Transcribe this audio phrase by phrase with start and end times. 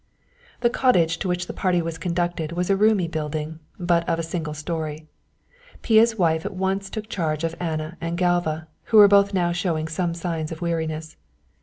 [0.61, 4.23] The cottage to which the party was conducted was a roomy building, but of a
[4.23, 5.05] single storey.
[5.83, 9.87] Pia's wife at once took charge of Anna and Galva, who were both now showing
[9.87, 11.17] some signs of weariness.